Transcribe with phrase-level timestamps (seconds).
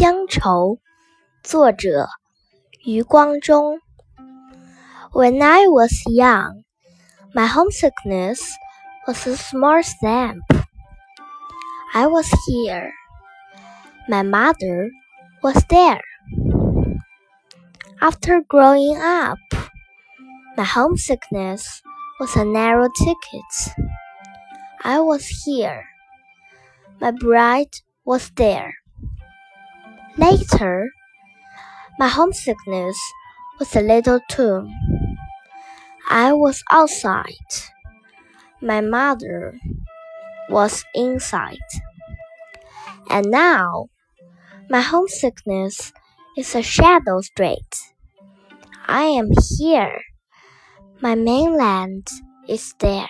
[0.00, 0.78] 乡愁，
[1.42, 2.08] 作者
[2.86, 3.78] 余光中。
[5.12, 6.64] When I was young,
[7.34, 8.40] my homesickness
[9.06, 10.40] was a small stamp.
[11.92, 12.90] I was here.
[14.08, 14.90] My mother
[15.42, 16.00] was there.
[18.00, 19.38] After growing up,
[20.56, 21.82] my homesickness
[22.18, 23.74] was a narrow ticket.
[24.82, 25.84] I was here.
[26.98, 27.74] My bride
[28.06, 28.72] was there.
[30.17, 30.89] Later,
[31.99, 32.97] my homesickness
[33.59, 34.73] was a little tomb.
[36.09, 37.49] I was outside.
[38.61, 39.59] My mother
[40.49, 41.59] was inside.
[43.09, 43.89] And now,
[44.69, 45.93] my homesickness
[46.37, 47.75] is a shadow street.
[48.87, 50.01] I am here.
[51.01, 52.07] My mainland
[52.47, 53.09] is there.